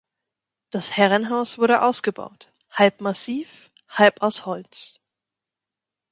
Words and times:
Das 0.71 0.97
Herrenhaus 0.97 1.59
wurde 1.59 1.83
ausgebaut, 1.83 2.51
halb 2.71 3.01
massiv, 3.01 3.69
halb 3.87 4.23
aus 4.23 4.47
Holz. 4.47 4.99